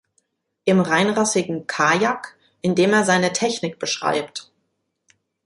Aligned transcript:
Im 0.65 0.79
reinrassigen 0.79 1.67
Kajak", 1.67 2.35
in 2.61 2.73
dem 2.73 2.91
er 2.91 3.03
seine 3.05 3.33
Technik 3.33 3.77
beschreibt. 3.77 4.51